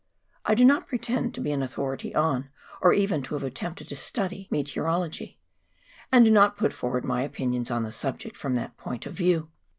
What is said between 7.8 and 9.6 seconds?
the subject from that point of view.